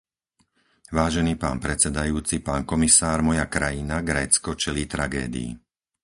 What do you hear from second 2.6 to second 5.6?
komisár, moja krajina, Grécko, čelí tragédii.